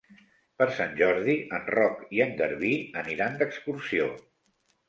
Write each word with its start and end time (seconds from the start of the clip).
Per 0.61 0.67
Sant 0.77 0.95
Jordi 1.01 1.35
en 1.59 1.69
Roc 1.75 2.01
i 2.21 2.23
en 2.27 2.33
Garbí 2.41 2.73
aniran 3.03 3.39
d'excursió. 3.43 4.13